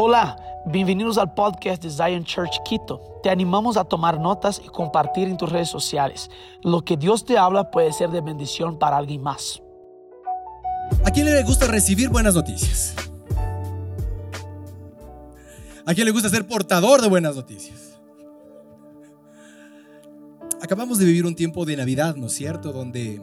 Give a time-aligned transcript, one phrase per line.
[0.00, 3.18] Hola, bienvenidos al podcast de Zion Church Quito.
[3.20, 6.30] Te animamos a tomar notas y compartir en tus redes sociales.
[6.62, 9.60] Lo que Dios te habla puede ser de bendición para alguien más.
[11.04, 12.94] ¿A quién le gusta recibir buenas noticias?
[15.84, 17.98] ¿A quién le gusta ser portador de buenas noticias?
[20.62, 22.72] Acabamos de vivir un tiempo de Navidad, ¿no es cierto?
[22.72, 23.20] Donde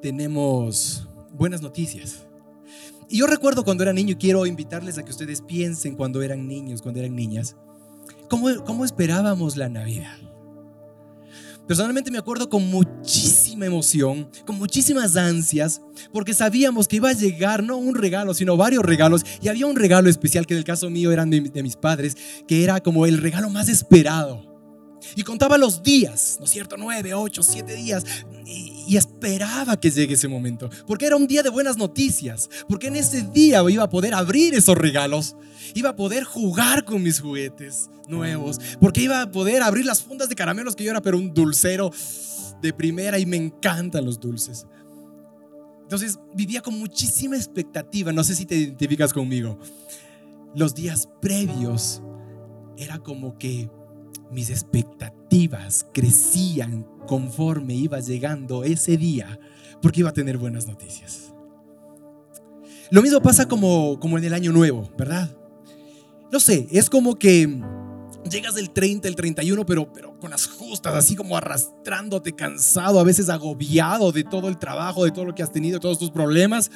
[0.00, 2.25] tenemos buenas noticias.
[3.08, 6.48] Y yo recuerdo cuando era niño y quiero invitarles a que ustedes piensen cuando eran
[6.48, 7.56] niños, cuando eran niñas,
[8.28, 10.16] cómo, cómo esperábamos la Navidad.
[11.66, 15.80] Personalmente me acuerdo con muchísima emoción, con muchísimas ansias,
[16.12, 19.24] porque sabíamos que iba a llegar no un regalo, sino varios regalos.
[19.42, 22.16] Y había un regalo especial que en el caso mío eran de, de mis padres,
[22.46, 24.45] que era como el regalo más esperado.
[25.14, 26.76] Y contaba los días, ¿no es cierto?
[26.76, 28.04] Nueve, ocho, siete días.
[28.46, 30.70] Y, esperaba que llegue ese momento.
[30.86, 32.48] Porque era un día de buenas noticias.
[32.68, 35.36] Porque en ese día iba a poder abrir esos regalos.
[35.74, 38.58] Iba a poder jugar con mis juguetes nuevos.
[38.80, 41.90] Porque iba a poder abrir las fundas de caramelos que yo era, pero un dulcero
[42.62, 44.66] de primera y me encantan los dulces.
[45.82, 48.12] Entonces vivía con muchísima expectativa.
[48.12, 49.58] No sé si te identificas conmigo.
[50.54, 52.02] Los días previos
[52.76, 53.70] era como que
[54.30, 59.38] mis expectativas crecían conforme iba llegando ese día,
[59.80, 61.32] porque iba a tener buenas noticias.
[62.90, 65.36] Lo mismo pasa como, como en el año nuevo, ¿verdad?
[66.30, 67.60] No sé, es como que
[68.30, 73.04] llegas del 30, el 31, pero, pero con las justas, así como arrastrándote, cansado, a
[73.04, 76.70] veces agobiado de todo el trabajo, de todo lo que has tenido, todos tus problemas.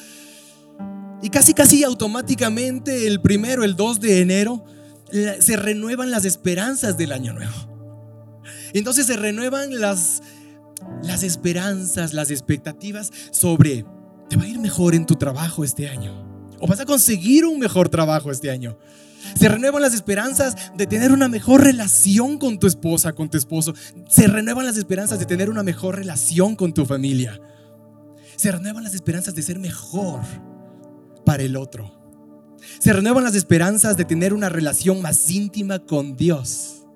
[1.22, 4.64] Y casi, casi automáticamente el primero, el 2 de enero,
[5.10, 7.70] se renuevan las esperanzas del año nuevo.
[8.72, 10.22] Entonces se renuevan las,
[11.02, 13.84] las esperanzas, las expectativas sobre,
[14.28, 16.28] te va a ir mejor en tu trabajo este año.
[16.60, 18.78] O vas a conseguir un mejor trabajo este año.
[19.34, 23.74] Se renuevan las esperanzas de tener una mejor relación con tu esposa, con tu esposo.
[24.08, 27.40] Se renuevan las esperanzas de tener una mejor relación con tu familia.
[28.36, 30.20] Se renuevan las esperanzas de ser mejor
[31.24, 31.99] para el otro.
[32.78, 36.86] Se renuevan las esperanzas de tener una relación más íntima con Dios.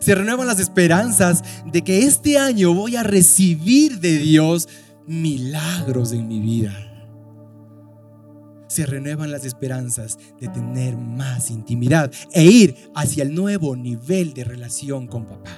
[0.00, 4.68] Se renuevan las esperanzas de que este año voy a recibir de Dios
[5.06, 6.74] milagros en mi vida.
[8.68, 14.44] Se renuevan las esperanzas de tener más intimidad e ir hacia el nuevo nivel de
[14.44, 15.56] relación con papá.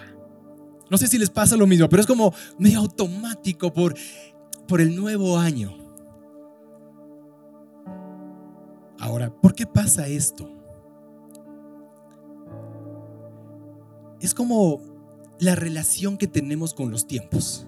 [0.91, 3.95] No sé si les pasa lo mismo, pero es como medio automático por,
[4.67, 5.88] por el nuevo año.
[8.99, 10.51] Ahora, ¿por qué pasa esto?
[14.21, 14.81] Es como
[15.39, 17.65] la relación que tenemos con los tiempos.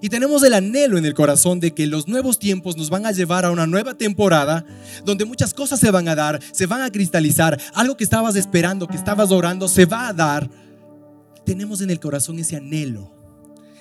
[0.00, 3.12] Y tenemos el anhelo en el corazón de que los nuevos tiempos nos van a
[3.12, 4.66] llevar a una nueva temporada
[5.04, 8.88] donde muchas cosas se van a dar, se van a cristalizar, algo que estabas esperando,
[8.88, 10.50] que estabas orando, se va a dar.
[11.44, 13.14] Tenemos en el corazón ese anhelo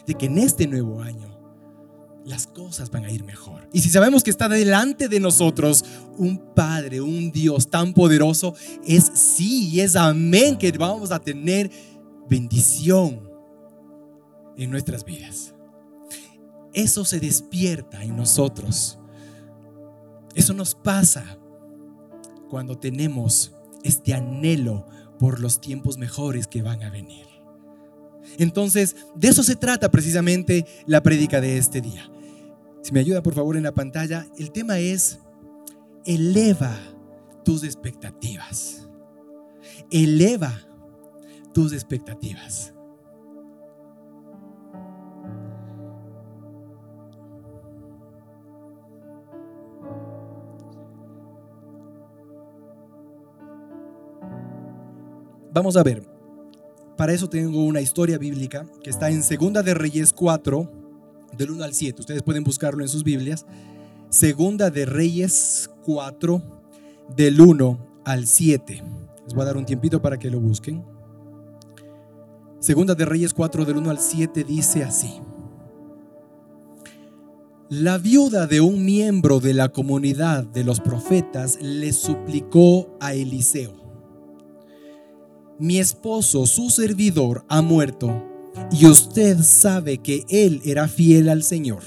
[0.06, 1.35] de que en este nuevo año
[2.26, 3.70] las cosas van a ir mejor.
[3.72, 5.86] Y si sabemos que está delante de nosotros
[6.18, 8.56] un Padre, un Dios tan poderoso,
[8.86, 11.70] es sí y es amén que vamos a tener
[12.28, 13.30] bendición
[14.58, 15.54] en nuestras vidas.
[16.74, 18.98] Eso se despierta en nosotros.
[20.34, 21.38] Eso nos pasa
[22.50, 23.54] cuando tenemos
[23.84, 24.88] este anhelo
[25.20, 27.26] por los tiempos mejores que van a venir.
[28.40, 32.10] Entonces, de eso se trata precisamente la prédica de este día.
[32.86, 35.20] Si me ayuda por favor en la pantalla, el tema es
[36.06, 36.72] eleva
[37.44, 38.88] tus expectativas.
[39.90, 40.54] Eleva
[41.52, 42.76] tus expectativas.
[55.52, 56.04] Vamos a ver.
[56.96, 60.85] Para eso tengo una historia bíblica que está en Segunda de Reyes 4,
[61.38, 62.02] del 1 al 7.
[62.02, 63.46] Ustedes pueden buscarlo en sus Biblias.
[64.10, 66.42] Segunda de Reyes 4,
[67.16, 68.84] del 1 al 7.
[69.24, 70.84] Les voy a dar un tiempito para que lo busquen.
[72.60, 75.22] Segunda de Reyes 4, del 1 al 7 dice así.
[77.70, 83.86] La viuda de un miembro de la comunidad de los profetas le suplicó a Eliseo,
[85.58, 88.35] mi esposo, su servidor, ha muerto
[88.72, 91.84] y usted sabe que él era fiel al Señor.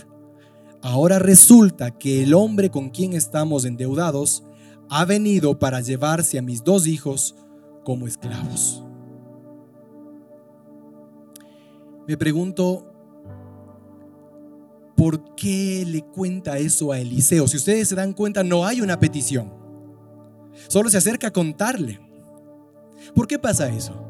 [0.82, 4.44] Ahora resulta que el hombre con quien estamos endeudados
[4.88, 7.34] ha venido para llevarse a mis dos hijos
[7.84, 8.82] como esclavos.
[12.06, 12.90] Me pregunto,
[14.96, 17.46] ¿por qué le cuenta eso a Eliseo?
[17.46, 19.52] Si ustedes se dan cuenta, no hay una petición.
[20.68, 22.00] Solo se acerca a contarle.
[23.14, 24.07] ¿Por qué pasa eso?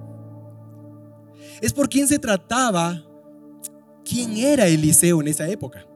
[1.61, 3.05] Es por quién se trataba,
[4.05, 5.87] quién era Eliseo en esa época.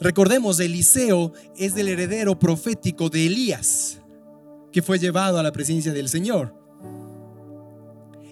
[0.00, 4.00] Recordemos, Eliseo es el heredero profético de Elías,
[4.72, 6.54] que fue llevado a la presencia del Señor.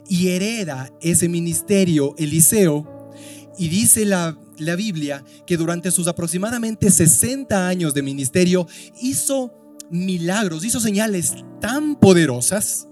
[0.09, 3.11] Y hereda ese ministerio Eliseo.
[3.57, 8.67] Y dice la, la Biblia que durante sus aproximadamente 60 años de ministerio
[9.01, 9.55] hizo
[9.91, 12.89] milagros, hizo señales tan poderosas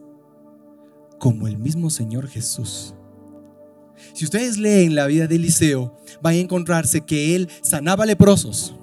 [1.18, 2.94] como el mismo Señor Jesús.
[4.12, 8.74] Si ustedes leen la vida de Eliseo, van a encontrarse que él sanaba leprosos,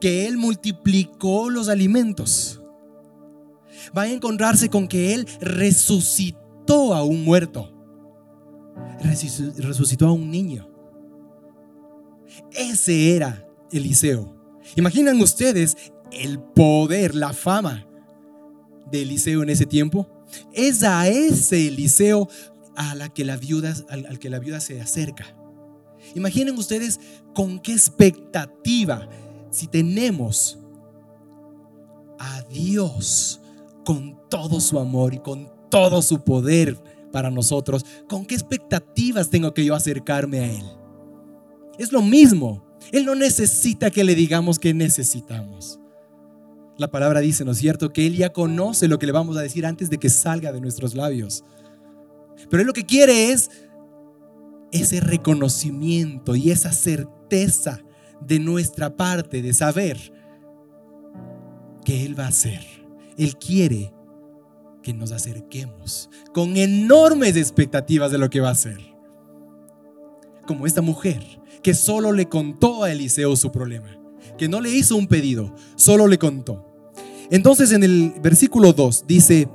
[0.00, 2.60] que él multiplicó los alimentos.
[3.92, 7.72] Van a encontrarse con que él resucitó a un muerto,
[9.56, 10.68] resucitó a un niño.
[12.52, 14.36] Ese era Eliseo.
[14.76, 15.76] Imaginan ustedes
[16.10, 17.86] el poder, la fama
[18.90, 20.08] de Eliseo en ese tiempo.
[20.52, 22.28] Es a ese Eliseo
[22.76, 25.36] a la que la viuda, al, que la viuda se acerca.
[26.14, 27.00] Imaginen ustedes
[27.34, 29.08] con qué expectativa
[29.50, 30.58] si tenemos
[32.18, 33.40] a Dios
[33.84, 36.78] con todo su amor y con todo su poder
[37.12, 40.64] para nosotros, ¿con qué expectativas tengo que yo acercarme a Él?
[41.78, 42.64] Es lo mismo.
[42.90, 45.78] Él no necesita que le digamos que necesitamos.
[46.78, 47.92] La palabra dice, ¿no es cierto?
[47.92, 50.60] Que Él ya conoce lo que le vamos a decir antes de que salga de
[50.60, 51.44] nuestros labios.
[52.50, 53.50] Pero Él lo que quiere es
[54.72, 57.80] ese reconocimiento y esa certeza
[58.20, 59.98] de nuestra parte de saber
[61.84, 62.60] que Él va a hacer.
[63.16, 63.92] Él quiere
[64.82, 68.78] que nos acerquemos con enormes expectativas de lo que va a hacer.
[70.46, 71.22] Como esta mujer
[71.62, 73.96] que solo le contó a Eliseo su problema,
[74.36, 76.68] que no le hizo un pedido, solo le contó.
[77.30, 79.48] Entonces en el versículo 2 dice,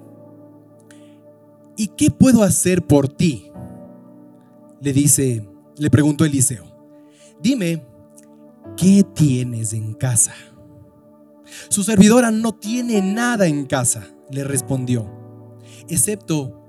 [1.77, 3.51] ¿y qué puedo hacer por ti?
[4.81, 5.47] Le dice,
[5.77, 6.65] le preguntó Eliseo,
[7.41, 7.85] dime,
[8.75, 10.33] ¿qué tienes en casa?
[11.69, 15.09] Su servidora no tiene nada en casa, le respondió,
[15.87, 16.63] excepto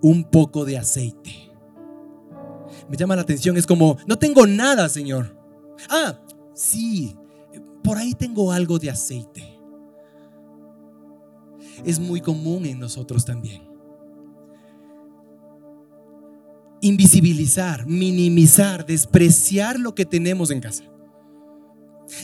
[0.00, 1.50] un poco de aceite.
[2.88, 5.36] Me llama la atención, es como, no tengo nada, Señor.
[5.90, 6.20] Ah,
[6.54, 7.16] sí,
[7.82, 9.44] por ahí tengo algo de aceite.
[11.84, 13.75] Es muy común en nosotros también
[16.86, 20.84] invisibilizar, minimizar, despreciar lo que tenemos en casa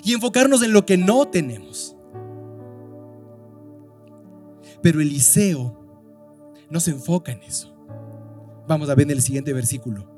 [0.05, 1.97] y enfocarnos en lo que no tenemos.
[4.82, 5.79] Pero Eliseo
[6.70, 7.75] no se enfoca en eso.
[8.67, 10.11] Vamos a ver en el siguiente versículo.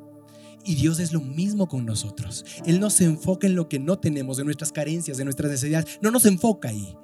[0.64, 2.44] Y Dios es lo mismo con nosotros.
[2.64, 5.98] Él no se enfoca en lo que no tenemos, en nuestras carencias, en nuestras necesidades.
[6.00, 6.96] No nos enfoca ahí.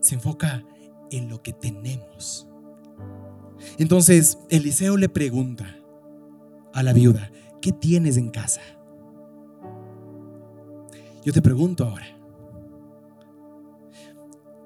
[0.00, 0.64] Se enfoca
[1.10, 2.48] en lo que tenemos.
[3.78, 5.76] Entonces Eliseo le pregunta,
[6.76, 7.30] a la viuda,
[7.62, 8.60] ¿qué tienes en casa?
[11.24, 12.04] Yo te pregunto ahora,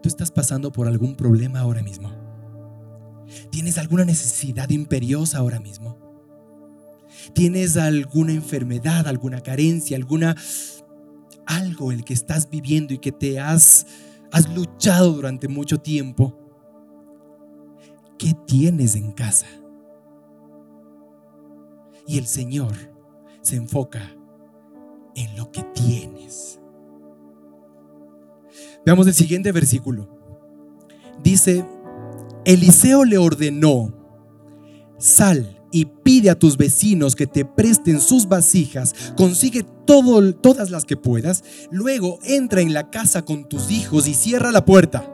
[0.03, 2.11] ¿tú estás pasando por algún problema ahora mismo?
[3.53, 5.99] ¿Tienes alguna necesidad imperiosa ahora mismo?
[7.33, 10.35] ¿Tienes alguna enfermedad, alguna carencia, alguna
[11.47, 13.87] algo el que estás viviendo y que te has
[14.33, 16.37] has luchado durante mucho tiempo?
[18.19, 19.47] ¿Qué tienes en casa?
[22.11, 22.75] Y el Señor
[23.41, 24.17] se enfoca
[25.15, 26.59] en lo que tienes.
[28.85, 30.09] Veamos el siguiente versículo.
[31.23, 31.65] Dice,
[32.45, 33.95] Eliseo le ordenó,
[34.99, 40.97] sal y pide a tus vecinos que te presten sus vasijas, consigue todas las que
[40.97, 45.09] puedas, luego entra en la casa con tus hijos y cierra la puerta.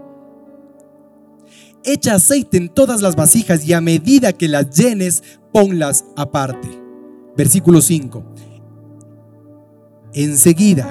[1.84, 5.22] Echa aceite en todas las vasijas y a medida que las llenes,
[5.52, 6.85] ponlas aparte.
[7.36, 8.24] Versículo 5.
[10.14, 10.88] Enseguida,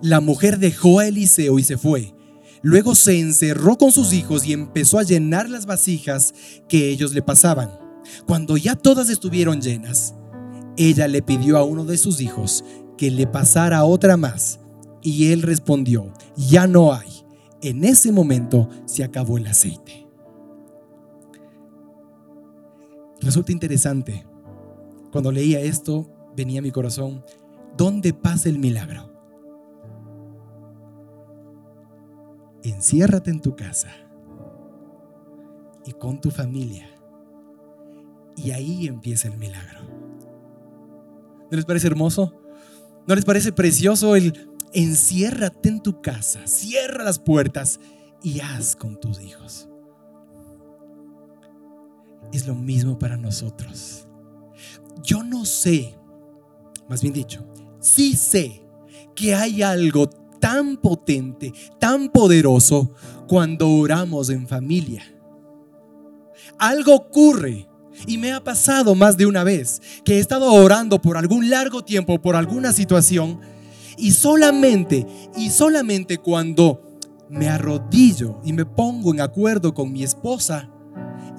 [0.00, 2.14] la mujer dejó a Eliseo y se fue.
[2.62, 6.32] Luego se encerró con sus hijos y empezó a llenar las vasijas
[6.68, 7.70] que ellos le pasaban.
[8.26, 10.14] Cuando ya todas estuvieron llenas,
[10.78, 12.64] ella le pidió a uno de sus hijos
[12.96, 14.60] que le pasara otra más.
[15.02, 17.08] Y él respondió, ya no hay.
[17.60, 20.06] En ese momento se acabó el aceite.
[23.20, 24.29] Resulta interesante
[25.10, 27.24] cuando leía esto, venía a mi corazón,
[27.76, 29.10] ¿dónde pasa el milagro?
[32.62, 33.88] Enciérrate en tu casa
[35.84, 36.88] y con tu familia.
[38.36, 39.80] Y ahí empieza el milagro.
[41.50, 42.40] ¿No les parece hermoso?
[43.06, 47.80] ¿No les parece precioso el enciérrate en tu casa, cierra las puertas
[48.22, 49.68] y haz con tus hijos.
[52.32, 54.06] Es lo mismo para nosotros.
[55.02, 55.96] Yo no sé,
[56.88, 57.46] más bien dicho,
[57.80, 58.62] sí sé
[59.14, 60.08] que hay algo
[60.40, 62.92] tan potente, tan poderoso
[63.28, 65.02] cuando oramos en familia.
[66.58, 67.68] Algo ocurre
[68.06, 71.84] y me ha pasado más de una vez que he estado orando por algún largo
[71.84, 73.40] tiempo, por alguna situación,
[73.96, 76.98] y solamente, y solamente cuando
[77.28, 80.70] me arrodillo y me pongo en acuerdo con mi esposa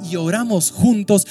[0.10, 1.28] y oramos juntos,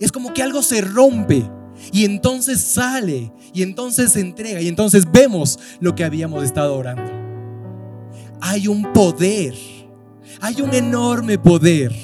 [0.00, 1.44] es como que algo se rompe
[1.92, 7.12] y entonces sale y entonces se entrega y entonces vemos lo que habíamos estado orando.
[8.40, 9.54] Hay un poder,
[10.40, 11.94] hay un enorme poder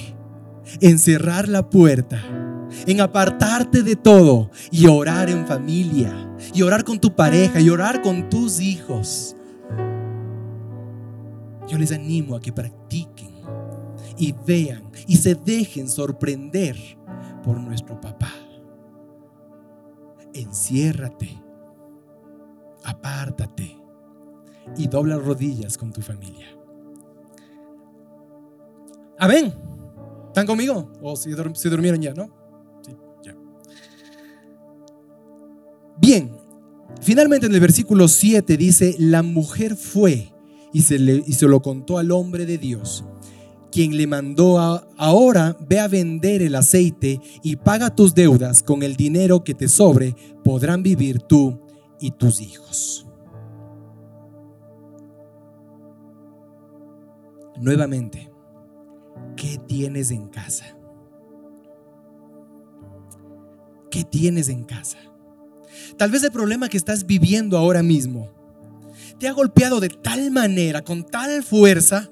[0.80, 2.22] en cerrar la puerta,
[2.86, 6.14] en apartarte de todo y orar en familia,
[6.54, 9.36] y orar con tu pareja, y orar con tus hijos.
[11.68, 13.30] Yo les animo a que practiquen
[14.16, 16.76] y vean y se dejen sorprender
[17.42, 18.32] por nuestro papá.
[20.32, 21.42] Enciérrate,
[22.84, 23.76] apártate
[24.76, 26.46] y dobla rodillas con tu familia.
[29.18, 29.52] Amén.
[30.28, 30.90] ¿Están conmigo?
[31.02, 32.30] ¿O si, durmieron ya, no?
[32.82, 33.36] Sí, ya.
[35.98, 36.30] Bien,
[37.00, 40.32] finalmente en el versículo 7 dice, la mujer fue
[40.72, 43.04] y se, le, y se lo contó al hombre de Dios
[43.70, 44.58] quien le mandó
[44.96, 49.68] ahora, ve a vender el aceite y paga tus deudas con el dinero que te
[49.68, 51.60] sobre, podrán vivir tú
[52.00, 53.06] y tus hijos.
[57.58, 58.32] Nuevamente,
[59.36, 60.76] ¿qué tienes en casa?
[63.90, 64.98] ¿Qué tienes en casa?
[65.98, 68.30] Tal vez el problema que estás viviendo ahora mismo
[69.18, 72.10] te ha golpeado de tal manera, con tal fuerza,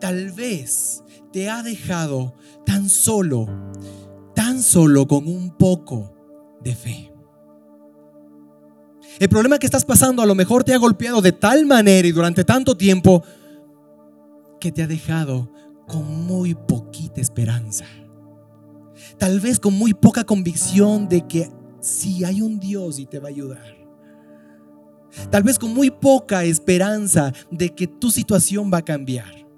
[0.00, 2.34] tal vez te ha dejado
[2.66, 3.46] tan solo,
[4.34, 6.14] tan solo con un poco
[6.62, 7.12] de fe.
[9.18, 12.12] El problema que estás pasando a lo mejor te ha golpeado de tal manera y
[12.12, 13.22] durante tanto tiempo
[14.58, 15.52] que te ha dejado
[15.86, 17.84] con muy poquita esperanza.
[19.18, 23.28] Tal vez con muy poca convicción de que si hay un Dios y te va
[23.28, 23.76] a ayudar.
[25.30, 29.49] Tal vez con muy poca esperanza de que tu situación va a cambiar.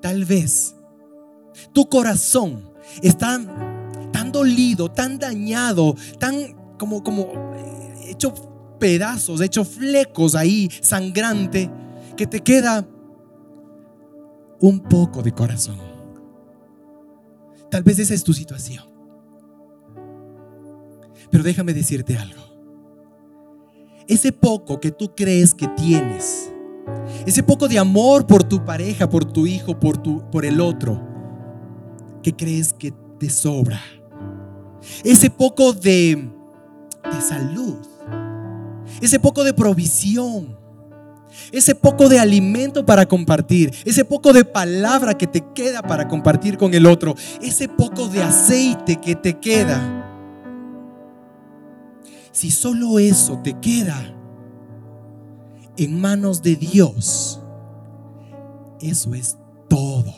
[0.00, 0.74] Tal vez
[1.72, 2.70] tu corazón
[3.02, 3.40] está
[4.12, 7.22] tan dolido, tan dañado, tan como, como
[7.54, 8.32] eh, hecho
[8.78, 11.70] pedazos, hecho flecos ahí, sangrante,
[12.16, 12.86] que te queda
[14.60, 15.78] un poco de corazón.
[17.70, 18.84] Tal vez esa es tu situación.
[21.30, 22.50] Pero déjame decirte algo
[24.10, 26.49] ese poco que tú crees que tienes,
[27.26, 31.00] ese poco de amor por tu pareja, por tu hijo, por, tu, por el otro,
[32.22, 33.80] que crees que te sobra,
[35.04, 36.28] ese poco de,
[37.04, 37.76] de salud,
[39.00, 40.58] ese poco de provisión,
[41.52, 46.56] ese poco de alimento para compartir, ese poco de palabra que te queda para compartir
[46.56, 49.96] con el otro, ese poco de aceite que te queda.
[52.32, 54.16] Si solo eso te queda
[55.84, 57.40] en manos de Dios,
[58.82, 60.14] eso es todo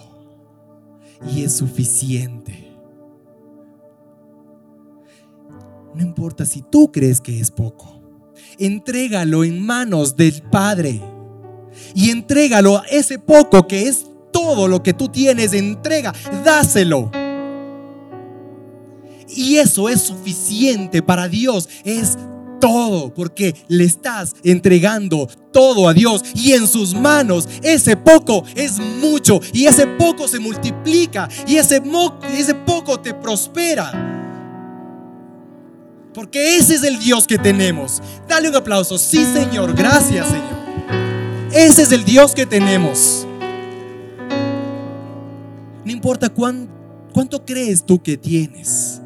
[1.33, 2.69] y es suficiente.
[5.95, 8.03] No importa si tú crees que es poco,
[8.59, 11.01] entrégalo en manos del Padre
[11.95, 16.13] y entrégalo a ese poco que es todo lo que tú tienes, entrega,
[16.45, 17.09] dáselo.
[19.29, 21.69] Y eso es suficiente para Dios.
[21.85, 22.19] Es
[22.63, 28.79] todo, porque le estás entregando todo a Dios y en sus manos ese poco es
[28.79, 31.81] mucho y ese poco se multiplica y ese,
[32.65, 33.91] poco te prospera.
[36.15, 38.01] Porque ese es el Dios que tenemos.
[38.29, 38.97] Dale un aplauso.
[38.97, 39.75] Sí, Señor.
[39.75, 41.51] Gracias, Señor.
[41.53, 43.27] Ese es el Dios que tenemos.
[45.85, 49.02] No importa cuánto crees tú que tienes.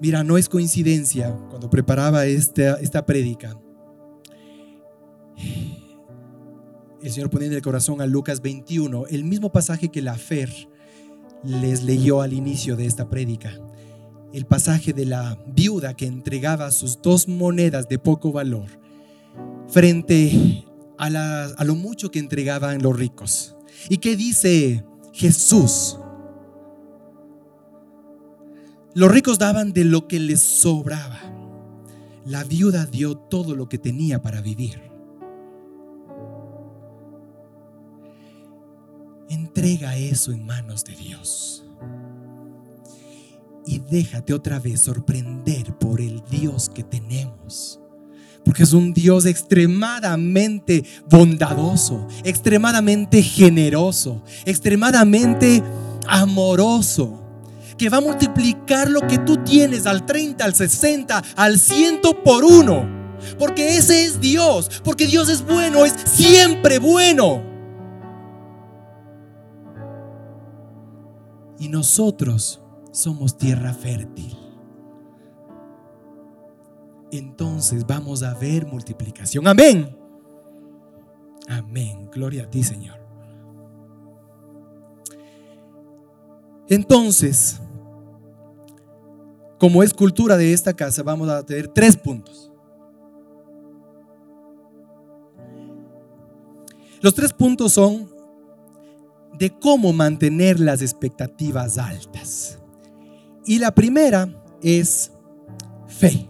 [0.00, 3.58] Mira, no es coincidencia cuando preparaba esta, esta prédica.
[7.02, 10.50] El Señor pone en el corazón a Lucas 21, el mismo pasaje que la Fer
[11.44, 13.52] les leyó al inicio de esta prédica.
[14.32, 18.66] El pasaje de la viuda que entregaba sus dos monedas de poco valor
[19.68, 20.64] frente
[20.98, 21.06] a,
[21.56, 23.56] a lo mucho que entregaban los ricos.
[23.88, 25.98] ¿Y qué dice Jesús?
[28.98, 31.20] Los ricos daban de lo que les sobraba.
[32.24, 34.80] la viuda dio todo lo que tenía para vivir.
[39.28, 41.64] Entrega eso en manos de Dios.
[43.64, 47.78] Y déjate otra vez sorprender por el Dios que tenemos.
[48.44, 55.62] Porque es un Dios extremadamente bondadoso, extremadamente generoso, extremadamente
[56.08, 57.27] amoroso
[57.78, 62.44] que va a multiplicar lo que tú tienes al 30, al 60, al 100 por
[62.44, 62.98] uno.
[63.38, 64.82] Porque ese es Dios.
[64.84, 67.42] Porque Dios es bueno, es siempre bueno.
[71.58, 72.60] Y nosotros
[72.92, 74.36] somos tierra fértil.
[77.10, 79.46] Entonces vamos a ver multiplicación.
[79.46, 79.96] Amén.
[81.48, 82.10] Amén.
[82.12, 82.98] Gloria a ti, Señor.
[86.68, 87.60] Entonces,
[89.58, 92.50] como es cultura de esta casa, vamos a tener tres puntos.
[97.00, 98.08] Los tres puntos son
[99.38, 102.58] de cómo mantener las expectativas altas.
[103.46, 104.28] Y la primera
[104.62, 105.12] es
[105.86, 106.28] fe.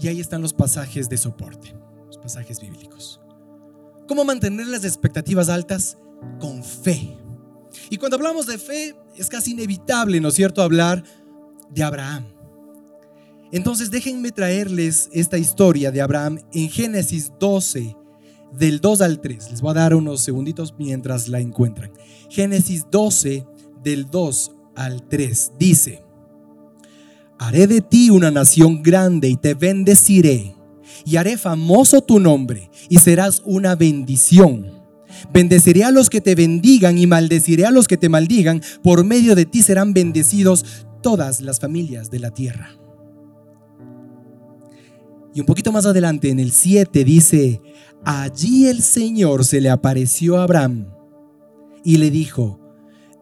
[0.00, 1.74] Y ahí están los pasajes de soporte,
[2.06, 3.20] los pasajes bíblicos.
[4.08, 5.98] ¿Cómo mantener las expectativas altas?
[6.40, 7.16] Con fe.
[7.90, 11.04] Y cuando hablamos de fe, es casi inevitable, ¿no es cierto?, hablar
[11.70, 12.24] de Abraham.
[13.52, 17.96] Entonces déjenme traerles esta historia de Abraham en Génesis 12,
[18.52, 19.50] del 2 al 3.
[19.50, 21.92] Les voy a dar unos segunditos mientras la encuentran.
[22.30, 23.46] Génesis 12,
[23.82, 25.52] del 2 al 3.
[25.58, 26.02] Dice,
[27.38, 30.56] haré de ti una nación grande y te bendeciré,
[31.04, 34.83] y haré famoso tu nombre, y serás una bendición.
[35.32, 38.62] Bendeciré a los que te bendigan y maldeciré a los que te maldigan.
[38.82, 42.70] Por medio de ti serán bendecidos todas las familias de la tierra.
[45.34, 47.60] Y un poquito más adelante, en el 7, dice,
[48.04, 50.86] allí el Señor se le apareció a Abraham
[51.82, 52.60] y le dijo,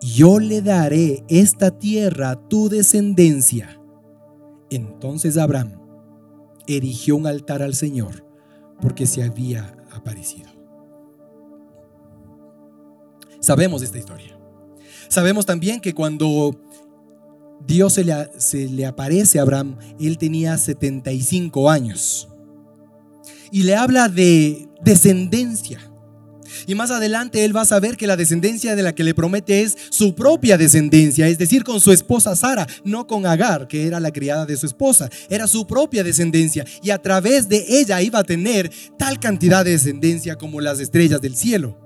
[0.00, 3.80] yo le daré esta tierra a tu descendencia.
[4.68, 5.80] Entonces Abraham
[6.66, 8.26] erigió un altar al Señor
[8.80, 10.51] porque se había aparecido.
[13.42, 14.38] Sabemos esta historia.
[15.08, 16.58] Sabemos también que cuando
[17.66, 22.28] Dios se le, aparece a Abraham, él tenía 75 años.
[23.50, 25.80] Y le habla de descendencia.
[26.68, 29.62] Y más adelante él va a saber que la descendencia de la que le promete
[29.62, 33.98] es su propia descendencia, es decir, con su esposa Sara, no con Agar, que era
[33.98, 36.64] la criada de su esposa, era su propia descendencia.
[36.80, 41.20] Y a través de ella iba a tener tal cantidad de descendencia como las estrellas
[41.20, 41.81] del cielo.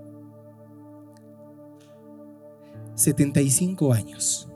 [2.96, 4.48] 75 años.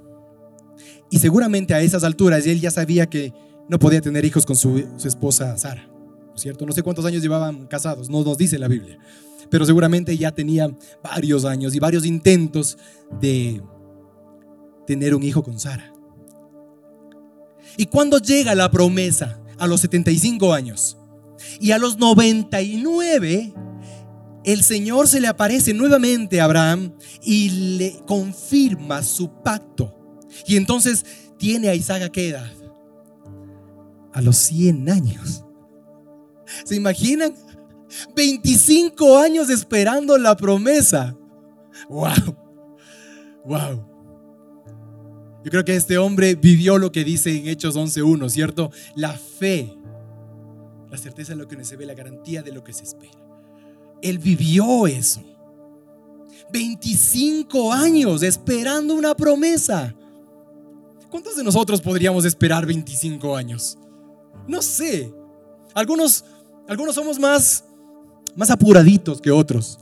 [1.11, 3.33] Y seguramente a esas alturas él ya sabía que
[3.68, 6.66] no podía tener hijos con su, esposa Sara, ¿no es cierto?
[6.66, 8.98] No sé cuántos años llevaban casados, no nos dice la Biblia,
[9.48, 10.68] pero seguramente ya tenía
[11.03, 12.79] varios años y varios intentos
[13.20, 13.62] de
[14.87, 15.92] tener un hijo con Sara.
[17.76, 19.40] ¿Y cuando llega la promesa?
[19.59, 20.96] A los 75 años.
[21.61, 23.55] Y a los 99
[24.44, 29.94] el Señor se le aparece nuevamente a Abraham y le confirma su pacto.
[30.46, 31.05] Y entonces
[31.38, 32.50] tiene a Isaac a qué edad?
[34.12, 35.44] A los 100 años.
[36.64, 37.35] ¿Se imaginan?
[38.14, 41.16] 25 años esperando la promesa.
[41.88, 42.37] ¡Wow!
[43.44, 43.90] ¡Wow!
[45.44, 48.70] Yo creo que este hombre vivió lo que dice en Hechos 11.1, ¿cierto?
[48.94, 49.74] La fe,
[50.90, 53.19] la certeza de lo que no se ve, la garantía de lo que se espera.
[54.02, 55.22] Él vivió eso.
[56.52, 59.94] 25 años esperando una promesa.
[61.10, 63.78] ¿Cuántos de nosotros podríamos esperar 25 años?
[64.46, 65.12] No sé.
[65.74, 66.24] Algunos,
[66.68, 67.64] algunos somos más,
[68.36, 69.78] más apuraditos que otros.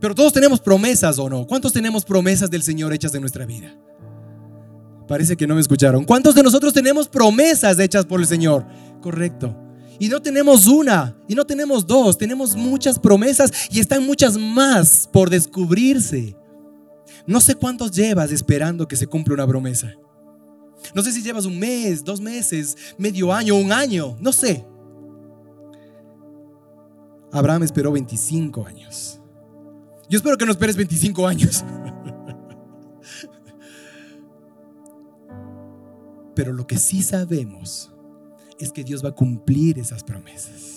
[0.00, 1.46] Pero todos tenemos promesas o no.
[1.46, 3.76] ¿Cuántos tenemos promesas del Señor hechas de nuestra vida?
[5.06, 6.04] Parece que no me escucharon.
[6.04, 8.66] ¿Cuántos de nosotros tenemos promesas hechas por el Señor?
[9.00, 9.61] Correcto.
[9.98, 15.08] Y no tenemos una, y no tenemos dos, tenemos muchas promesas y están muchas más
[15.12, 16.36] por descubrirse.
[17.26, 19.94] No sé cuántos llevas esperando que se cumpla una promesa.
[20.94, 24.66] No sé si llevas un mes, dos meses, medio año, un año, no sé.
[27.30, 29.20] Abraham esperó 25 años.
[30.08, 31.64] Yo espero que no esperes 25 años.
[36.34, 37.91] Pero lo que sí sabemos
[38.58, 40.72] es que Dios va a cumplir esas promesas.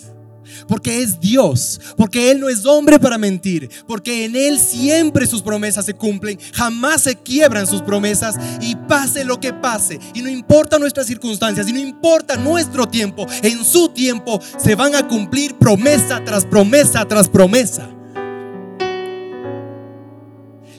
[0.68, 5.42] porque es Dios, porque Él no es hombre para mentir, porque en Él siempre sus
[5.42, 10.30] promesas se cumplen, jamás se quiebran sus promesas y pase lo que pase, y no
[10.30, 15.56] importa nuestras circunstancias, y no importa nuestro tiempo, en su tiempo se van a cumplir
[15.58, 17.90] promesa tras promesa tras promesa.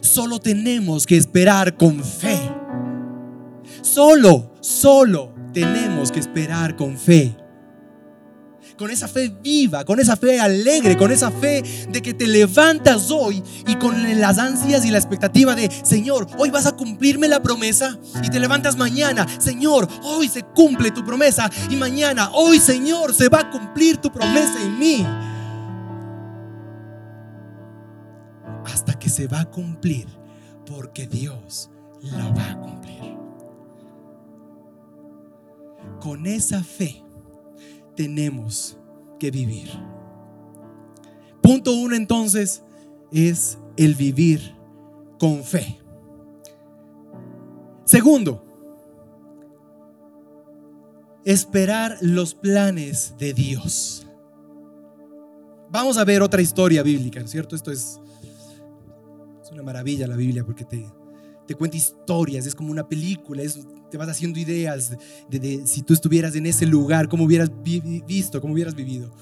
[0.00, 2.38] Solo tenemos que esperar con fe.
[3.82, 7.36] Solo, solo tenemos que esperar con fe
[8.76, 13.10] con esa fe viva, con esa fe alegre, con esa fe de que te levantas
[13.10, 17.42] hoy y con las ansias y la expectativa de, Señor, hoy vas a cumplirme la
[17.42, 23.14] promesa y te levantas mañana, Señor, hoy se cumple tu promesa y mañana, hoy Señor,
[23.14, 25.06] se va a cumplir tu promesa en mí.
[28.64, 30.06] Hasta que se va a cumplir,
[30.66, 31.70] porque Dios
[32.02, 33.15] la va a cumplir.
[36.06, 37.02] Con esa fe
[37.96, 38.78] tenemos
[39.18, 39.68] que vivir.
[41.42, 42.62] Punto uno entonces
[43.10, 44.54] es el vivir
[45.18, 45.80] con fe.
[47.86, 48.44] Segundo,
[51.24, 54.06] esperar los planes de Dios.
[55.70, 57.56] Vamos a ver otra historia bíblica, ¿cierto?
[57.56, 58.00] Esto es,
[59.42, 60.86] es una maravilla la Biblia porque te,
[61.46, 63.42] te cuenta historias, es como una película,
[63.90, 64.96] te vas haciendo ideas
[65.30, 67.50] de, si tú estuvieras en ese lugar, cómo hubieras
[68.06, 69.12] visto, cómo hubieras vivido.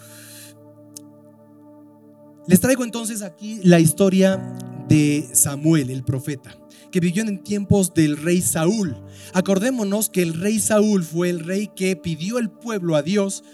[2.47, 4.57] Les traigo entonces aquí la historia
[4.89, 6.57] de Samuel, el profeta,
[6.91, 8.97] que vivió en tiempos del rey Saúl.
[9.33, 13.45] Acordémonos que el rey Saúl fue el rey que pidió el pueblo a Dios,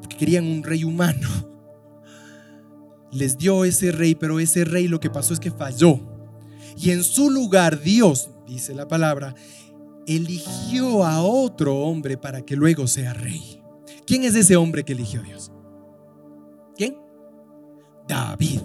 [0.00, 1.28] porque querían un rey humano.
[3.12, 6.15] Les dio ese rey, pero ese rey lo que pasó es que falló
[6.76, 9.34] y en su lugar Dios, dice la palabra,
[10.06, 13.62] eligió a otro hombre para que luego sea rey.
[14.06, 15.50] ¿Quién es ese hombre que eligió Dios?
[16.76, 16.96] ¿Quién?
[18.06, 18.60] David.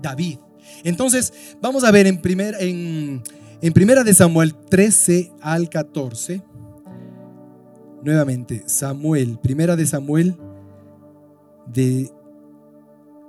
[0.00, 0.38] David.
[0.84, 3.22] Entonces, vamos a ver en, primer, en,
[3.60, 6.42] en primera de Samuel 13 al 14.
[8.02, 10.36] Nuevamente, Samuel, primera de Samuel
[11.66, 12.10] de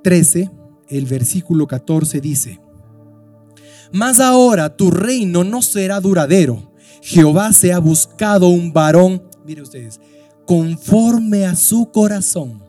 [0.04, 0.50] 13,
[0.88, 2.60] el versículo 14 dice,
[3.92, 6.72] mas ahora tu reino no será duradero.
[7.02, 10.00] Jehová se ha buscado un varón, mire ustedes,
[10.46, 12.64] conforme a su corazón,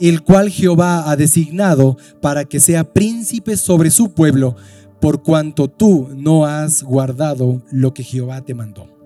[0.00, 4.56] el cual Jehová ha designado para que sea príncipe sobre su pueblo,
[5.00, 8.96] por cuanto tú no has guardado lo que Jehová te mandó.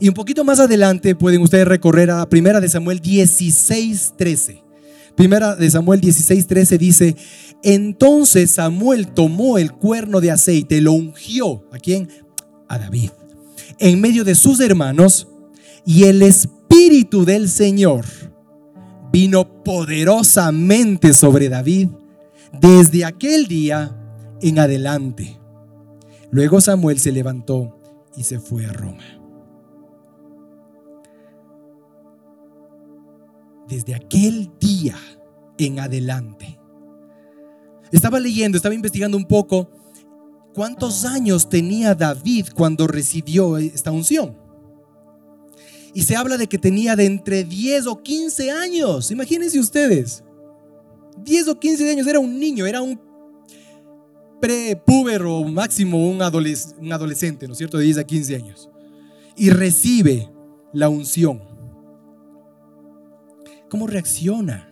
[0.00, 4.62] Y un poquito más adelante pueden ustedes recorrer a Primera de Samuel 16, 13.
[5.16, 7.16] Primera de Samuel 16, 13 dice,
[7.62, 11.64] entonces Samuel tomó el cuerno de aceite, lo ungió.
[11.72, 12.08] ¿A quién?
[12.68, 13.10] A David.
[13.78, 15.28] En medio de sus hermanos.
[15.84, 18.04] Y el Espíritu del Señor
[19.10, 21.88] vino poderosamente sobre David
[22.60, 23.96] desde aquel día
[24.42, 25.38] en adelante.
[26.30, 27.80] Luego Samuel se levantó
[28.16, 29.04] y se fue a Roma.
[33.66, 34.96] Desde aquel día
[35.58, 36.57] en adelante
[37.92, 39.70] estaba leyendo, estaba investigando un poco
[40.54, 44.36] cuántos años tenía David cuando recibió esta unción.
[45.94, 49.10] Y se habla de que tenía de entre 10 o 15 años.
[49.10, 50.22] Imagínense ustedes.
[51.24, 53.00] 10 o 15 años, era un niño, era un
[54.40, 57.78] prepúber o máximo un, un adolescente, ¿no es cierto?
[57.78, 58.70] De 10 a 15 años.
[59.36, 60.30] Y recibe
[60.72, 61.42] la unción.
[63.70, 64.67] ¿Cómo reacciona?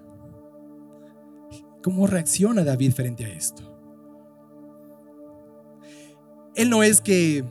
[1.86, 3.62] ¿Cómo reacciona David frente a esto?
[6.56, 7.44] Él no es que,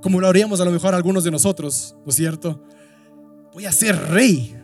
[0.00, 2.62] como lo haríamos a lo mejor algunos de nosotros, ¿no es cierto?
[3.52, 4.56] Voy a ser rey.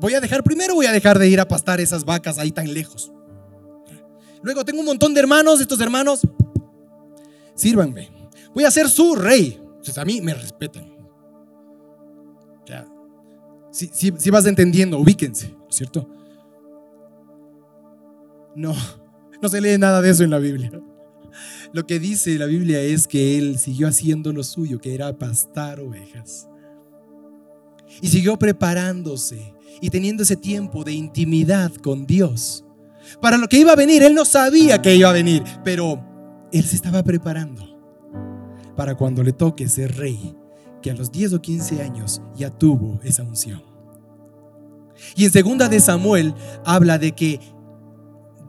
[0.00, 2.74] voy a dejar, primero voy a dejar de ir a pastar esas vacas ahí tan
[2.74, 3.12] lejos.
[4.42, 6.22] Luego tengo un montón de hermanos, estos hermanos,
[7.54, 8.10] sírvanme.
[8.52, 9.56] Voy a ser su rey.
[9.62, 10.90] Entonces a mí me respetan.
[13.70, 13.88] Si,
[14.18, 16.19] si vas entendiendo, ubíquense, ¿no es cierto?
[18.54, 18.74] No,
[19.40, 20.70] no se lee nada de eso en la Biblia.
[21.72, 25.80] Lo que dice la Biblia es que él siguió haciendo lo suyo, que era pastar
[25.80, 26.48] ovejas.
[28.00, 32.64] Y siguió preparándose y teniendo ese tiempo de intimidad con Dios.
[33.20, 36.04] Para lo que iba a venir, él no sabía que iba a venir, pero
[36.52, 37.70] él se estaba preparando
[38.76, 40.34] para cuando le toque ser rey,
[40.82, 43.62] que a los 10 o 15 años ya tuvo esa unción.
[45.16, 46.34] Y en segunda de Samuel
[46.64, 47.40] habla de que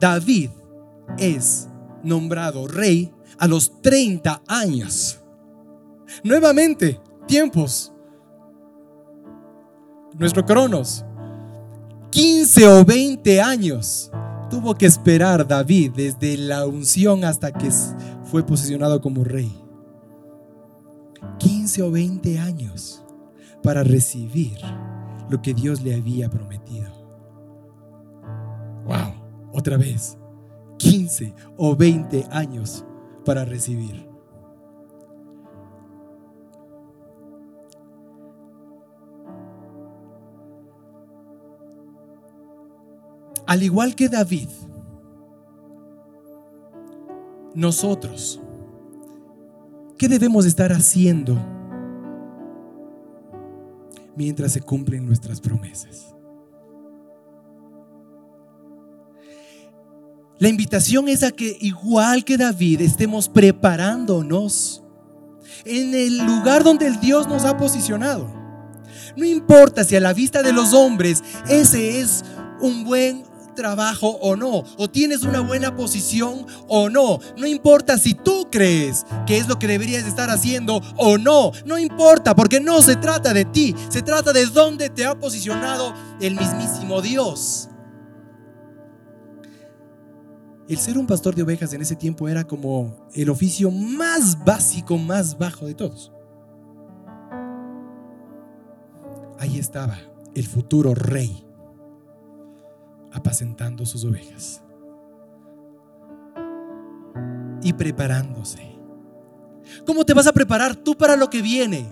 [0.02, 0.50] David
[1.16, 1.68] es
[2.02, 5.20] nombrado rey a los 30 años.
[6.24, 7.92] Nuevamente, tiempos
[10.18, 11.04] nuestro Cronos.
[12.10, 14.10] 15 o 20 años
[14.50, 17.70] tuvo que esperar David desde la unción hasta que
[18.24, 19.56] fue posicionado como rey.
[21.38, 23.04] 15 o 20 años
[23.62, 24.58] para recibir
[25.30, 26.91] lo que Dios le había prometido.
[29.52, 30.18] Otra vez,
[30.78, 32.84] 15 o 20 años
[33.24, 34.10] para recibir.
[43.46, 44.48] Al igual que David,
[47.54, 48.40] nosotros,
[49.98, 51.36] ¿qué debemos estar haciendo
[54.16, 56.11] mientras se cumplen nuestras promesas?
[60.42, 64.82] La invitación es a que, igual que David, estemos preparándonos
[65.64, 68.28] en el lugar donde el Dios nos ha posicionado.
[69.16, 72.24] No importa si a la vista de los hombres ese es
[72.60, 73.22] un buen
[73.54, 77.20] trabajo o no, o tienes una buena posición o no.
[77.36, 81.52] No importa si tú crees que es lo que deberías estar haciendo o no.
[81.66, 85.94] No importa, porque no se trata de ti, se trata de dónde te ha posicionado
[86.20, 87.68] el mismísimo Dios.
[90.72, 94.96] El ser un pastor de ovejas en ese tiempo era como el oficio más básico,
[94.96, 96.10] más bajo de todos.
[99.38, 99.98] Ahí estaba
[100.34, 101.44] el futuro rey
[103.12, 104.62] apacentando sus ovejas
[107.62, 108.62] y preparándose.
[109.86, 111.86] ¿Cómo te vas a preparar tú para lo que viene?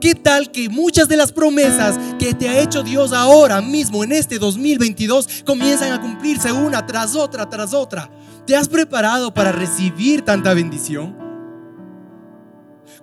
[0.00, 4.12] ¿Qué tal que muchas de las promesas que te ha hecho Dios ahora mismo en
[4.12, 8.08] este 2022 comienzan a cumplirse una tras otra, tras otra?
[8.46, 11.16] ¿Te has preparado para recibir tanta bendición?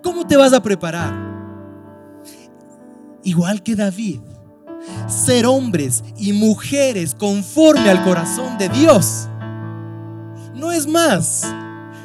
[0.01, 1.13] ¿Cómo te vas a preparar?
[3.21, 4.21] Igual que David,
[5.09, 9.27] ser hombres y mujeres conforme al corazón de Dios.
[10.55, 11.45] No es más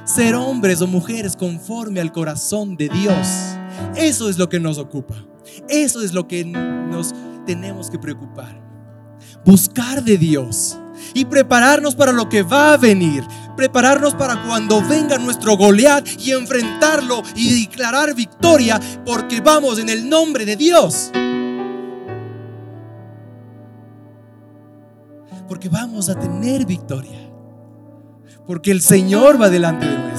[0.04, 3.28] ser hombres o mujeres conforme al corazón de Dios.
[3.94, 5.14] Eso es lo que nos ocupa.
[5.68, 6.44] Eso es lo que
[6.94, 8.62] nos tenemos que preocupar.
[9.44, 10.78] Buscar de Dios
[11.12, 13.24] y prepararnos para lo que va a venir.
[13.56, 20.08] Prepararnos para cuando venga nuestro Goliat y enfrentarlo y declarar victoria porque vamos en el
[20.08, 21.10] nombre de Dios.
[25.48, 27.20] Porque vamos a tener victoria.
[28.46, 30.13] Porque el Señor va delante de nuestro.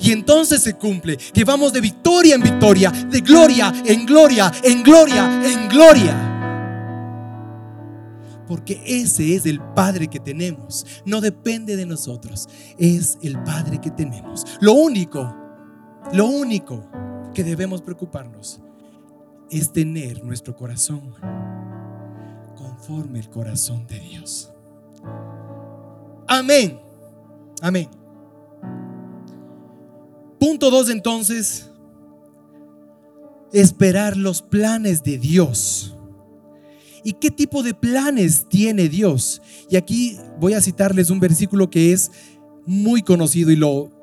[0.00, 4.82] Y entonces se cumple que vamos de victoria en victoria, de gloria en gloria, en
[4.82, 6.32] gloria, en gloria.
[8.46, 10.86] Porque ese es el Padre que tenemos.
[11.04, 12.48] No depende de nosotros.
[12.78, 14.44] Es el Padre que tenemos.
[14.60, 15.34] Lo único,
[16.12, 16.88] lo único
[17.34, 18.60] que debemos preocuparnos
[19.50, 21.14] es tener nuestro corazón
[22.56, 24.52] conforme el corazón de Dios.
[26.28, 26.80] Amén.
[27.60, 27.88] Amén.
[30.38, 31.70] Punto dos entonces,
[33.52, 35.94] esperar los planes de Dios.
[37.04, 39.40] ¿Y qué tipo de planes tiene Dios?
[39.70, 42.10] Y aquí voy a citarles un versículo que es
[42.66, 43.96] muy conocido y lo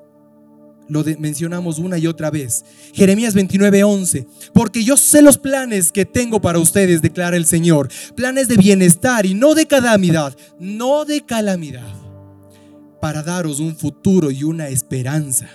[0.90, 2.64] lo mencionamos una y otra vez.
[2.94, 4.28] Jeremías 29:11.
[4.54, 7.90] Porque yo sé los planes que tengo para ustedes, declara el Señor.
[8.16, 10.36] Planes de bienestar y no de calamidad.
[10.60, 11.94] No de calamidad.
[13.02, 15.50] Para daros un futuro y una esperanza.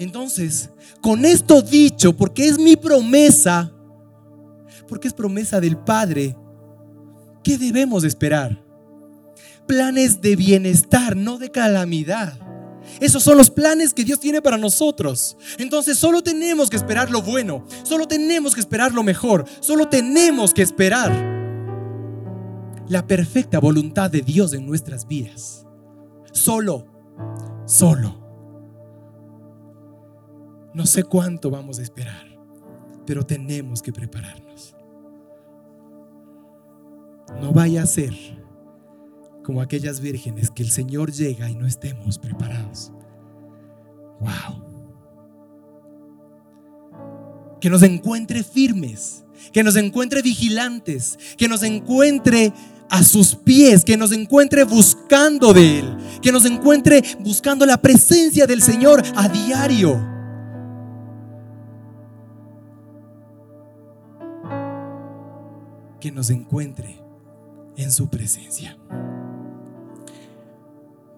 [0.00, 3.72] Entonces, con esto dicho, porque es mi promesa,
[4.88, 6.36] porque es promesa del Padre,
[7.44, 8.60] ¿qué debemos esperar?
[9.68, 12.50] Planes de bienestar, no de calamidad
[12.98, 15.36] esos son los planes que Dios tiene para nosotros.
[15.58, 20.52] Entonces solo tenemos que esperar lo bueno, solo tenemos que esperar lo mejor, solo tenemos
[20.52, 21.38] que esperar
[22.88, 25.66] la perfecta voluntad de Dios en nuestras vidas.
[26.32, 26.86] Solo,
[27.66, 28.19] solo.
[30.74, 32.26] No sé cuánto vamos a esperar,
[33.06, 34.76] pero tenemos que prepararnos.
[37.40, 38.14] No vaya a ser
[39.44, 42.92] como aquellas vírgenes que el Señor llega y no estemos preparados.
[44.20, 44.68] Wow.
[47.60, 52.52] Que nos encuentre firmes, que nos encuentre vigilantes, que nos encuentre
[52.90, 58.46] a sus pies, que nos encuentre buscando de Él, que nos encuentre buscando la presencia
[58.46, 60.09] del Señor a diario.
[66.00, 66.98] Que nos encuentre
[67.76, 68.76] en su presencia.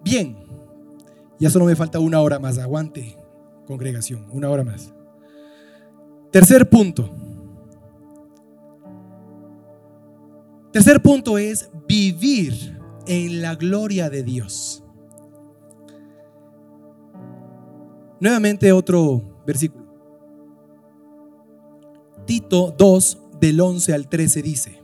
[0.03, 0.35] Bien,
[1.39, 2.57] ya solo me falta una hora más.
[2.57, 3.17] Aguante,
[3.65, 4.93] congregación, una hora más.
[6.31, 7.09] Tercer punto.
[10.71, 14.83] Tercer punto es vivir en la gloria de Dios.
[18.19, 19.83] Nuevamente otro versículo.
[22.25, 24.81] Tito 2 del 11 al 13 dice,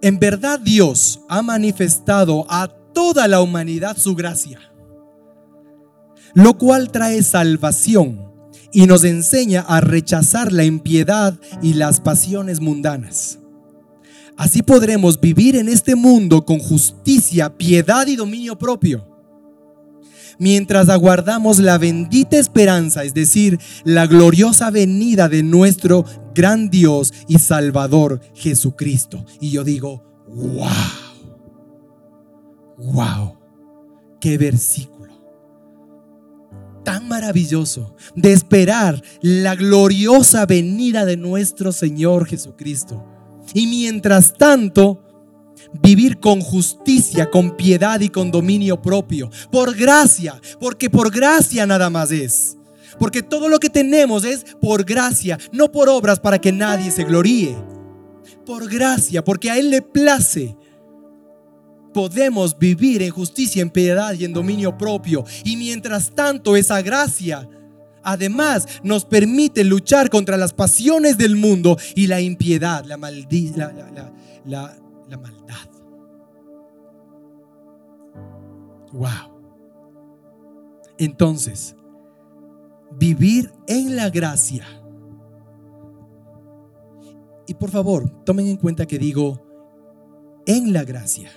[0.00, 4.72] en verdad Dios ha manifestado a toda la humanidad su gracia,
[6.32, 8.32] lo cual trae salvación
[8.72, 13.40] y nos enseña a rechazar la impiedad y las pasiones mundanas.
[14.38, 19.16] Así podremos vivir en este mundo con justicia, piedad y dominio propio
[20.38, 26.04] mientras aguardamos la bendita esperanza, es decir, la gloriosa venida de nuestro
[26.36, 29.24] gran Dios y Salvador Jesucristo.
[29.40, 30.68] Y yo digo, wow,
[32.76, 33.38] wow,
[34.20, 34.96] qué versículo
[36.84, 43.04] tan maravilloso de esperar la gloriosa venida de nuestro Señor Jesucristo.
[43.54, 45.02] Y mientras tanto,
[45.82, 49.30] vivir con justicia, con piedad y con dominio propio.
[49.50, 52.56] Por gracia, porque por gracia nada más es.
[52.98, 57.04] Porque todo lo que tenemos es por gracia, no por obras para que nadie se
[57.04, 57.56] gloríe.
[58.44, 60.56] Por gracia, porque a Él le place.
[61.92, 65.24] Podemos vivir en justicia, en piedad y en dominio propio.
[65.44, 67.48] Y mientras tanto esa gracia
[68.02, 72.96] además nos permite luchar contra las pasiones del mundo y la impiedad, la,
[75.08, 75.68] la maldad.
[78.92, 79.36] Wow.
[80.98, 81.75] Entonces,
[82.92, 84.64] vivir en la gracia.
[87.46, 89.42] Y por favor, tomen en cuenta que digo
[90.46, 91.30] en la gracia,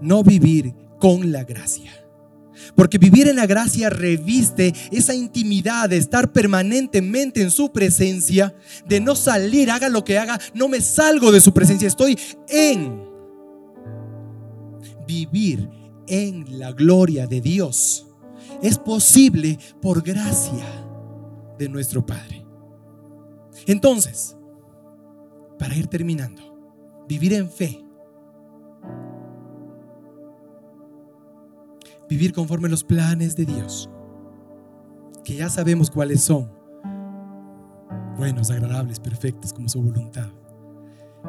[0.00, 1.92] no vivir con la gracia.
[2.74, 8.54] Porque vivir en la gracia reviste esa intimidad de estar permanentemente en su presencia,
[8.86, 13.02] de no salir, haga lo que haga, no me salgo de su presencia, estoy en
[15.06, 15.68] vivir
[16.06, 18.06] en la gloria de Dios
[18.62, 20.64] es posible por gracia
[21.60, 22.44] de nuestro Padre.
[23.66, 24.36] Entonces,
[25.58, 27.84] para ir terminando, vivir en fe,
[32.08, 33.90] vivir conforme los planes de Dios,
[35.22, 36.50] que ya sabemos cuáles son,
[38.16, 40.30] buenos, agradables, perfectos como su voluntad.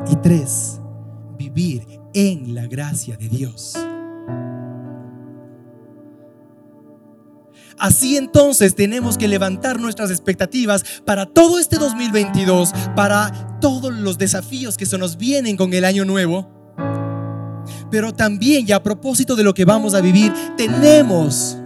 [0.10, 0.82] Y tres,
[1.38, 3.76] vivir en la gracia de Dios.
[7.82, 14.78] Así entonces tenemos que levantar nuestras expectativas para todo este 2022, para todos los desafíos
[14.78, 16.48] que se nos vienen con el año nuevo.
[17.90, 21.58] Pero también, y a propósito de lo que vamos a vivir, tenemos,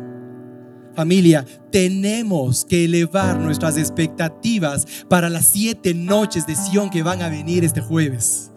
[0.95, 7.30] familia, tenemos que elevar nuestras expectativas para las siete noches de Sion que van a
[7.30, 8.54] venir este jueves.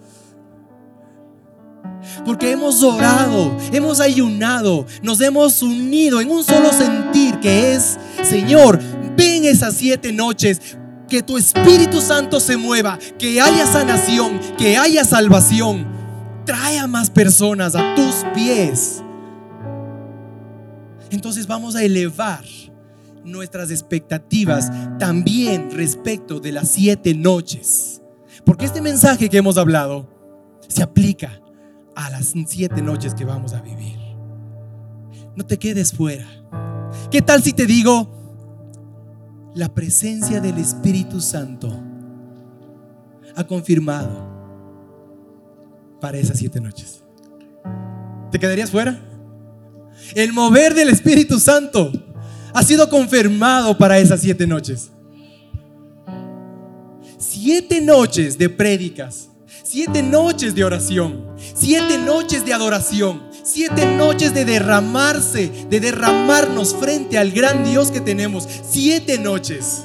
[2.25, 8.79] Porque hemos orado, hemos ayunado, nos hemos unido en un solo sentir que es, Señor,
[9.17, 10.77] ven esas siete noches,
[11.09, 15.87] que tu Espíritu Santo se mueva, que haya sanación, que haya salvación.
[16.45, 19.03] Trae a más personas a tus pies.
[21.11, 22.45] Entonces vamos a elevar
[23.25, 28.03] nuestras expectativas también respecto de las siete noches.
[28.45, 30.09] Porque este mensaje que hemos hablado
[30.69, 31.41] se aplica
[31.99, 33.99] a las siete noches que vamos a vivir.
[35.35, 36.27] No te quedes fuera.
[37.11, 38.09] ¿Qué tal si te digo
[39.57, 41.69] la presencia del Espíritu Santo
[43.35, 44.29] ha confirmado
[46.01, 47.03] para esas siete noches?
[48.31, 48.97] ¿Te quedarías fuera?
[50.15, 51.91] El mover del Espíritu Santo
[52.55, 54.93] ha sido confirmado para esas siete noches.
[57.19, 59.31] Siete noches de prédicas,
[59.65, 67.19] siete noches de oración, siete noches de adoración, siete noches de derramarse, de derramarnos frente
[67.19, 69.85] al gran Dios que tenemos, siete noches.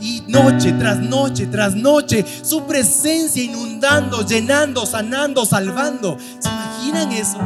[0.00, 6.18] Y noche tras noche tras noche, su presencia inundando, llenando, sanando, salvando.
[6.38, 7.38] ¿Se imaginan eso?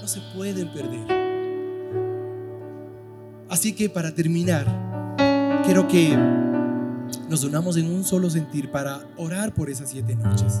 [0.00, 1.24] No se pueden perder.
[3.48, 4.66] Así que para terminar,
[5.64, 6.18] quiero que
[7.28, 10.60] nos unamos en un solo sentir para orar por esas siete noches.